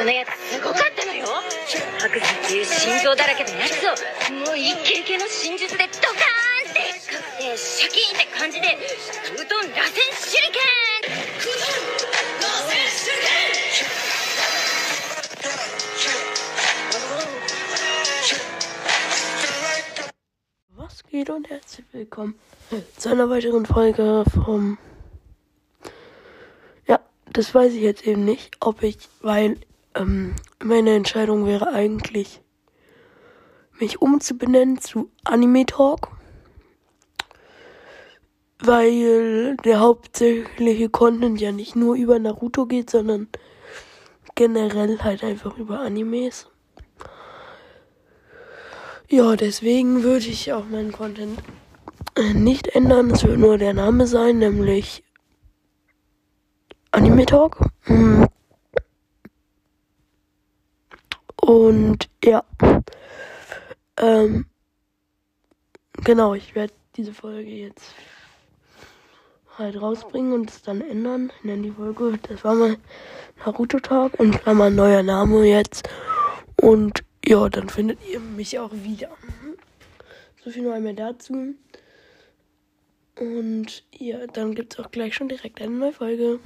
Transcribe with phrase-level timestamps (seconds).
[0.00, 1.26] トのやつすごかったのよ
[1.98, 3.92] 白山っていう心臓だらけのやつを
[4.46, 6.80] もうイケイケの真術でドカーンって
[7.12, 10.66] かくてシャキーンって感じでうどん螺旋手裏剣
[20.76, 22.34] Was geht und herzlich willkommen
[22.96, 24.78] zu einer weiteren Folge vom.
[26.86, 27.00] Ja,
[27.32, 29.56] das weiß ich jetzt eben nicht, ob ich, weil
[29.95, 32.41] ähm, meine Entscheidung wäre eigentlich,
[33.79, 36.09] mich umzubenennen zu Anime Talk.
[38.63, 43.27] Weil der hauptsächliche Content ja nicht nur über Naruto geht, sondern
[44.35, 46.47] generell halt einfach über Animes.
[49.09, 51.39] Ja, deswegen würde ich auch meinen Content
[52.15, 53.11] äh, nicht ändern.
[53.11, 55.03] Es wird nur der Name sein, nämlich
[56.91, 57.59] Anime Talk.
[57.87, 58.20] Mm.
[61.51, 62.45] Und ja.
[63.97, 64.45] Ähm,
[66.05, 67.93] genau, ich werde diese Folge jetzt
[69.57, 71.29] halt rausbringen und es dann ändern.
[71.39, 72.77] Ich nenne die Folge, das war mal
[73.39, 75.89] Naruto Talk, in Klammern neuer Name jetzt.
[76.55, 79.09] Und ja, dann findet ihr mich auch wieder.
[80.45, 81.53] So viel noch einmal dazu.
[83.19, 86.39] Und ja, dann gibt es auch gleich schon direkt eine neue Folge.